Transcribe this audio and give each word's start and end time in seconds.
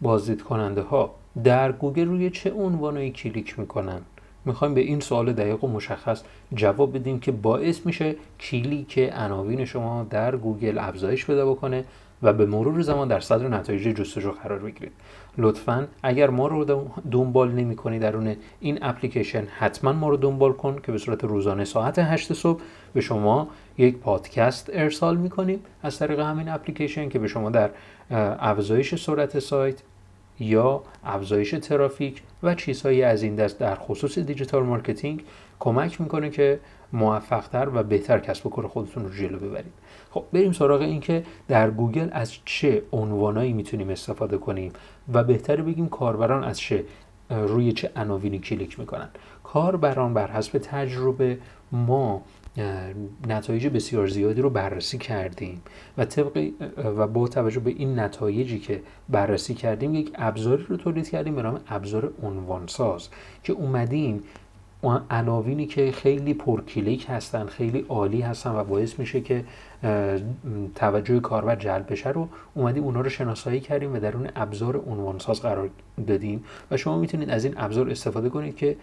بازدید 0.00 0.42
کننده 0.42 0.82
ها 0.82 1.14
در 1.44 1.72
گوگل 1.72 2.08
روی 2.08 2.30
چه 2.30 2.52
عنوانایی 2.52 3.10
کلیک 3.10 3.58
می‌کنن؟ 3.58 4.00
می‌خوایم 4.44 4.74
به 4.74 4.80
این 4.80 5.00
سوال 5.00 5.32
دقیق 5.32 5.64
و 5.64 5.68
مشخص 5.68 6.22
جواب 6.54 6.94
بدیم 6.94 7.20
که 7.20 7.32
باعث 7.32 7.86
میشه 7.86 8.16
کلیک 8.40 8.98
عناوین 9.12 9.64
شما 9.64 10.06
در 10.10 10.36
گوگل 10.36 10.78
افزایش 10.78 11.26
پیدا 11.26 11.50
بکنه 11.50 11.84
و 12.22 12.32
به 12.32 12.46
مرور 12.46 12.80
زمان 12.80 13.08
در 13.08 13.20
صدر 13.20 13.48
نتایج 13.48 13.82
جستجو 13.82 14.30
قرار 14.30 14.58
بگیرید. 14.58 14.92
لطفا 15.38 15.88
اگر 16.02 16.30
ما 16.30 16.46
رو 16.46 16.64
دنبال 17.10 17.52
نمی 17.52 17.76
کنی 17.76 17.98
درون 17.98 18.36
این 18.60 18.78
اپلیکیشن 18.82 19.44
حتما 19.58 19.92
ما 19.92 20.08
رو 20.08 20.16
دنبال 20.16 20.52
کن 20.52 20.78
که 20.82 20.92
به 20.92 20.98
صورت 20.98 21.24
روزانه 21.24 21.64
ساعت 21.64 21.98
8 21.98 22.32
صبح 22.32 22.60
به 22.94 23.00
شما 23.00 23.48
یک 23.78 23.96
پادکست 23.96 24.70
ارسال 24.72 25.16
می 25.16 25.30
کنیم 25.30 25.60
از 25.82 25.98
طریق 25.98 26.20
همین 26.20 26.48
اپلیکیشن 26.48 27.08
که 27.08 27.18
به 27.18 27.28
شما 27.28 27.50
در 27.50 27.70
افزایش 28.40 28.94
سرعت 28.94 29.38
سایت 29.38 29.82
یا 30.40 30.82
افزایش 31.04 31.50
ترافیک 31.50 32.22
و 32.42 32.54
چیزهایی 32.54 33.02
از 33.02 33.22
این 33.22 33.34
دست 33.34 33.58
در 33.58 33.74
خصوص 33.74 34.18
digital 34.18 34.62
marketing 34.62 35.24
کمک 35.60 36.00
می‌کنه 36.00 36.30
که 36.30 36.60
موفقتر 36.92 37.68
و 37.74 37.82
بهتر 37.82 38.18
کسب 38.18 38.46
و 38.46 38.50
کار 38.50 38.66
خودتون 38.66 39.04
رو 39.04 39.10
جلو 39.10 39.38
ببرید. 39.38 39.72
خب 40.10 40.24
بریم 40.32 40.52
سراغ 40.52 40.80
این 40.80 41.00
که 41.00 41.24
در 41.48 41.70
گوگل 41.70 42.08
از 42.12 42.32
چه 42.44 42.82
عنوانایی 42.92 43.52
می‌تونیم 43.52 43.90
استفاده 43.90 44.38
کنیم 44.38 44.72
و 45.12 45.24
بهتر 45.24 45.62
بگیم 45.62 45.88
کاربران 45.88 46.44
از 46.44 46.58
چه 46.58 46.84
روی 47.30 47.72
چه 47.72 47.90
عناوینی 47.96 48.38
کلیک 48.38 48.80
می‌کنن. 48.80 49.08
کاربران 49.44 50.14
بر 50.14 50.30
حسب 50.30 50.58
تجربه 50.58 51.38
ما 51.72 52.22
نتایج 53.28 53.66
بسیار 53.66 54.06
زیادی 54.06 54.42
رو 54.42 54.50
بررسی 54.50 54.98
کردیم 54.98 55.62
و 55.98 56.04
طبق 56.04 56.50
و 56.96 57.06
با 57.06 57.28
توجه 57.28 57.60
به 57.60 57.70
این 57.70 57.98
نتایجی 57.98 58.58
که 58.58 58.82
بررسی 59.08 59.54
کردیم 59.54 59.94
یک 59.94 60.12
ابزاری 60.14 60.64
رو 60.68 60.76
تولید 60.76 61.10
کردیم 61.10 61.34
به 61.34 61.42
نام 61.42 61.60
ابزار 61.68 62.12
عنوانساز 62.22 63.08
که 63.42 63.52
اومدیم 63.52 64.22
عناوینی 65.10 65.66
که 65.66 65.92
خیلی 65.92 66.34
پرکلیک 66.34 67.06
هستن 67.08 67.46
خیلی 67.46 67.86
عالی 67.88 68.20
هستن 68.20 68.50
و 68.50 68.64
باعث 68.64 68.98
میشه 68.98 69.20
که 69.20 69.44
توجه 70.74 71.20
کاربر 71.20 71.56
جلب 71.56 71.92
بشه 71.92 72.10
رو 72.10 72.28
اومدیم 72.54 72.84
اونا 72.84 73.00
رو 73.00 73.08
شناسایی 73.08 73.60
کردیم 73.60 73.94
و 73.94 73.98
در 73.98 74.16
اون 74.16 74.28
ابزار 74.36 74.76
عنوانساز 74.76 75.42
قرار 75.42 75.70
دادیم 76.06 76.44
و 76.70 76.76
شما 76.76 76.98
می‌تونید 76.98 77.30
از 77.30 77.44
این 77.44 77.54
ابزار 77.56 77.90
استفاده 77.90 78.28
کنید 78.28 78.56
که 78.56 78.76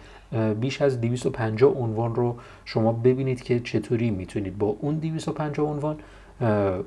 بیش 0.60 0.82
از 0.82 1.00
250 1.00 1.74
عنوان 1.74 2.14
رو 2.14 2.36
شما 2.64 2.92
ببینید 2.92 3.42
که 3.42 3.60
چطوری 3.60 4.10
می‌تونید 4.10 4.58
با 4.58 4.76
اون 4.80 4.94
250 4.94 5.70
عنوان 5.70 5.96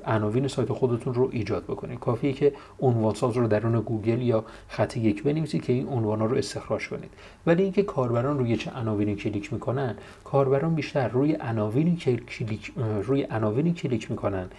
عناوین 0.06 0.48
سایت 0.48 0.72
خودتون 0.72 1.14
رو 1.14 1.28
ایجاد 1.32 1.64
بکنید 1.64 1.98
کافیه 1.98 2.32
که 2.32 2.52
عنوان 2.80 3.14
ساز 3.14 3.36
رو 3.36 3.46
درون 3.46 3.80
گوگل 3.80 4.22
یا 4.22 4.44
خط 4.68 4.96
یک 4.96 5.22
بنویسید 5.22 5.64
که 5.64 5.72
این 5.72 5.88
عنوان 5.88 6.20
رو 6.20 6.36
استخراج 6.36 6.88
کنید. 6.88 7.10
ولی 7.46 7.62
اینکه 7.62 7.82
کاربران 7.82 8.38
روی 8.38 8.56
چه 8.56 8.70
عناوینی 8.70 9.14
کلیک 9.14 9.52
می‌کنن 9.52 9.96
کاربران 10.24 10.74
بیشتر 10.74 11.08
روی 11.08 11.36
عناوینی 11.40 11.96
کلیک 11.96 12.72
روی 13.02 13.22
عناوینی 13.22 13.72
کلیک 13.72 14.10
می‌کنن 14.10 14.50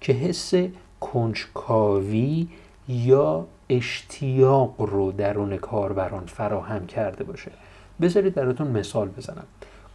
که 0.00 0.12
حس 0.12 0.54
کنجکاوی 1.00 2.48
یا 2.88 3.46
اشتیاق 3.68 4.74
رو 4.78 5.12
درون 5.12 5.56
کاربران 5.56 6.26
فراهم 6.26 6.86
کرده 6.86 7.24
باشه. 7.24 7.50
بذارید 8.00 8.34
براتون 8.34 8.66
مثال 8.68 9.08
بزنم. 9.08 9.44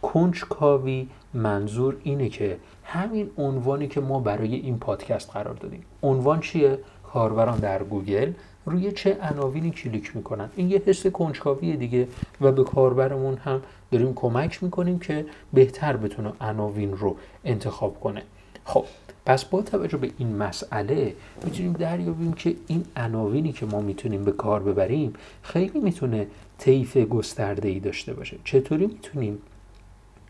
کنجکاوی 0.02 1.08
منظور 1.34 1.96
اینه 2.02 2.28
که 2.28 2.56
همین 2.84 3.30
عنوانی 3.38 3.88
که 3.88 4.00
ما 4.00 4.20
برای 4.20 4.54
این 4.54 4.78
پادکست 4.78 5.30
قرار 5.30 5.54
دادیم. 5.54 5.84
عنوان 6.02 6.40
چیه؟ 6.40 6.78
کاربران 7.12 7.58
در 7.58 7.82
گوگل 7.82 8.32
روی 8.66 8.92
چه 8.92 9.18
عناوینی 9.22 9.70
کلیک 9.70 10.16
می‌کنن. 10.16 10.50
این 10.56 10.70
یه 10.70 10.82
حس 10.86 11.06
کنجکاوی 11.06 11.76
دیگه 11.76 12.08
و 12.40 12.52
به 12.52 12.64
کاربرمون 12.64 13.36
هم 13.36 13.62
داریم 13.90 14.14
کمک 14.14 14.62
می‌کنیم 14.62 14.98
که 14.98 15.26
بهتر 15.52 15.96
بتونه 15.96 16.32
عناوین 16.40 16.96
رو 16.96 17.16
انتخاب 17.44 18.00
کنه. 18.00 18.22
خب 18.64 18.84
پس 19.26 19.44
با 19.44 19.62
توجه 19.62 19.96
به 19.96 20.10
این 20.18 20.36
مسئله 20.36 21.14
می‌تونیم 21.44 21.72
دریابیم 21.72 22.32
که 22.32 22.56
این 22.66 22.84
عناوینی 22.96 23.52
که 23.52 23.66
ما 23.66 23.80
می‌تونیم 23.80 24.24
به 24.24 24.32
کار 24.32 24.62
ببریم 24.62 25.12
خیلی 25.42 25.78
می‌تونه 25.80 26.26
طیف 26.58 26.96
گسترده 26.96 27.68
ای 27.68 27.80
داشته 27.80 28.14
باشه. 28.14 28.36
چطوری 28.44 28.86
می‌تونیم 28.86 29.38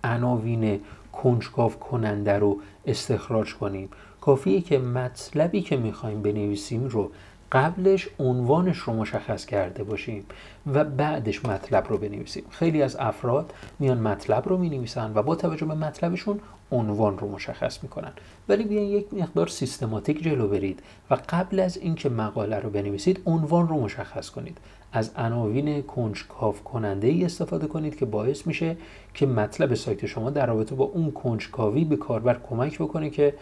عناوین 0.05 0.81
کنجکاو 1.13 1.71
کننده 1.71 2.39
رو 2.39 2.59
استخراج 2.87 3.55
کنیم. 3.55 3.89
کافیه 4.21 4.61
که 4.61 4.79
مطلبی 4.79 5.63
که 5.63 5.77
می‌خوایم 5.77 6.23
بنویسیم 6.23 6.85
رو 6.85 7.11
قبلش 7.53 8.09
عنوانش 8.19 8.79
رو 8.79 8.93
مشخص 8.93 9.47
کرده 9.47 9.85
باشیم 9.85 10.27
و 10.75 10.85
بعدش 10.85 11.45
مطلب 11.45 11.89
رو 11.89 11.99
بنویسیم. 11.99 12.45
خیلی 12.51 12.83
از 12.83 12.97
افراد 12.97 13.53
میان 13.79 13.99
مطلب 13.99 14.49
رو 14.49 14.57
می 14.57 14.71
نویسن 14.71 15.13
و 15.15 15.23
با 15.23 15.35
توجه 15.35 15.67
به 15.67 15.75
مطلبشون 15.75 16.41
عنوان 16.73 17.19
رو 17.19 17.29
مشخص 17.29 17.83
می‌کنن. 17.83 18.13
ولی 18.49 18.65
بیاین 18.65 18.91
یک 18.91 19.15
مقدار 19.15 19.47
سیستماتیک 19.47 20.23
جلو 20.23 20.49
برید 20.49 20.83
و 21.11 21.19
قبل 21.29 21.61
از 21.61 21.77
اینکه 21.77 22.09
مقاله 22.09 22.59
رو 22.59 22.71
بنویسید 22.71 23.23
عنوان 23.27 23.69
رو 23.69 23.81
مشخص 23.81 24.31
کنید. 24.31 24.59
از 24.93 25.11
عناوین 25.17 25.83
کنجکاو 25.83 26.55
کننده 26.55 27.09
ای 27.09 27.25
استفاده 27.25 27.67
کنید 27.67 27.97
که 27.97 28.07
باعث 28.07 28.47
میشه 28.47 28.77
که 29.15 29.27
مطلب 29.27 29.75
سایت 29.75 30.07
شما 30.07 30.31
در 30.31 30.47
رابطه 30.47 30.75
با 30.75 30.85
اون 30.85 31.13
کنجکاوی 31.13 31.85
به 31.85 31.97
کاربر 31.97 32.41
کمک 32.51 32.79
بکنه 32.79 33.11
که 33.11 33.35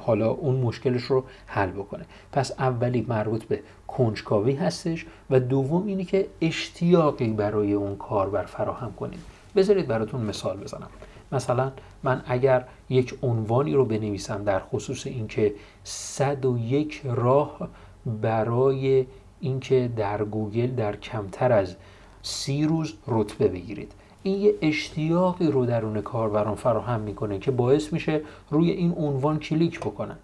حالا 0.00 0.30
اون 0.30 0.56
مشکلش 0.56 1.02
رو 1.02 1.24
حل 1.46 1.70
بکنه. 1.70 2.04
پس 2.32 2.52
اولی 2.58 3.06
مربوط 3.08 3.44
به 3.44 3.60
کنجکاوی 3.86 4.54
هستش 4.54 5.06
و 5.30 5.40
دوم 5.40 5.86
اینه 5.86 6.04
که 6.04 6.26
اشتیاقی 6.40 7.30
برای 7.30 7.72
اون 7.72 7.96
کاربر 7.96 8.44
فراهم 8.44 8.92
کنید 8.92 9.20
بذارید 9.56 9.86
براتون 9.86 10.20
مثال 10.20 10.56
بزنم. 10.56 10.88
مثلا 11.32 11.72
من 12.02 12.22
اگر 12.26 12.64
یک 12.88 13.18
عنوانی 13.22 13.72
رو 13.72 13.84
بنویسم 13.84 14.44
در 14.44 14.60
خصوص 14.60 15.06
اینکه 15.06 15.54
101 15.84 17.02
راه 17.04 17.68
برای 18.06 19.06
اینکه 19.40 19.90
در 19.96 20.24
گوگل 20.24 20.66
در 20.66 20.96
کمتر 20.96 21.52
از 21.52 21.76
سی 22.22 22.64
روز 22.64 22.94
رتبه 23.06 23.48
بگیرید. 23.48 23.92
این 24.26 24.40
یه 24.40 24.54
اشتیاقی 24.62 25.46
رو 25.46 25.66
درون 25.66 26.00
کاربران 26.00 26.54
فراهم 26.54 27.00
می‌کنه 27.00 27.38
که 27.38 27.50
باعث 27.50 27.92
میشه 27.92 28.20
روی 28.50 28.70
این 28.70 28.94
عنوان 28.96 29.38
کلیک 29.38 29.80
بکنن 29.80 30.16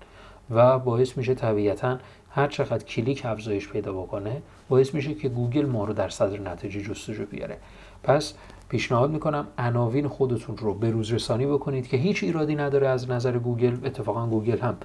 و 0.50 0.78
باعث 0.78 1.16
میشه 1.16 1.34
طبیعتا 1.34 1.98
هر 2.30 2.48
چقدر 2.48 2.84
کلیک 2.84 3.26
افزایش 3.26 3.68
پیدا 3.68 3.92
بکنه 3.92 4.42
باعث 4.68 4.94
میشه 4.94 5.14
که 5.14 5.28
گوگل 5.28 5.66
ما 5.66 5.84
رو 5.84 5.92
در 5.92 6.08
صدر 6.08 6.40
نتیجه 6.40 6.82
جستجو 6.82 7.24
بیاره. 7.24 7.56
پس 8.02 8.34
پیشنهاد 8.68 9.10
می‌کنم 9.10 9.46
عناوین 9.58 10.08
خودتون 10.08 10.56
رو 10.56 10.74
به 10.74 10.90
روز 10.90 11.12
رسانی 11.12 11.46
بکنید 11.46 11.88
که 11.88 11.96
هیچ 11.96 12.24
ایرادی 12.24 12.54
نداره 12.54 12.88
از 12.88 13.10
نظر 13.10 13.38
گوگل 13.38 13.76
اتفاقا 13.84 14.26
گوگل 14.26 14.58
هم 14.58 14.76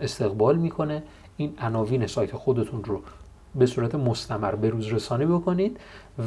استقبال 0.00 0.56
می‌کنه. 0.56 1.02
این 1.36 1.54
عناوین 1.58 2.06
سایت 2.06 2.36
خودتون 2.36 2.84
رو 2.84 3.00
به 3.54 3.66
صورت 3.66 3.94
مستمر 3.94 4.54
به 4.54 4.70
روز 4.70 4.92
رسانی 4.92 5.26
بکنید 5.26 5.80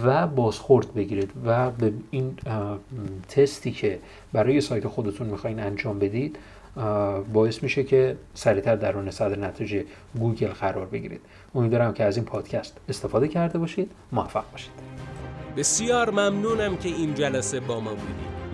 و 0.04 0.28
بازخورد 0.28 0.94
بگیرید 0.94 1.32
و 1.46 1.72
به 1.72 1.94
این 2.12 2.38
تستی 3.28 3.72
که 3.72 4.00
برای 4.34 4.62
سایت 4.62 4.88
خودتون 4.88 5.28
می‌خواین 5.28 5.60
انجام 5.60 6.00
بدید 6.00 6.40
باعث 7.34 7.64
میشه 7.64 7.84
که 7.84 8.18
سریعتر 8.34 8.76
درون 8.76 9.12
صدر 9.12 9.40
نتیجه 9.40 9.86
گوگل 10.20 10.48
قرار 10.48 10.86
بگیرید. 10.86 11.22
امیدوارم 11.56 11.94
که 11.94 12.04
از 12.04 12.18
این 12.18 12.26
پادکست 12.26 12.78
استفاده 12.90 13.28
کرده 13.28 13.60
باشید. 13.60 13.92
موفق 14.12 14.52
باشید. 14.52 14.72
بسیار 15.58 16.10
ممنونم 16.10 16.78
که 16.78 16.90
این 16.90 17.14
جلسه 17.14 17.60
با 17.60 17.80
ما 17.80 17.90
بودید. 17.90 18.45